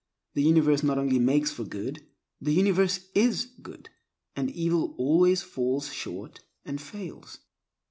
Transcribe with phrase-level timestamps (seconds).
[0.33, 2.07] The universe not only makes for good,
[2.41, 3.89] the universe is good,
[4.35, 7.37] and evil always falls short and fails.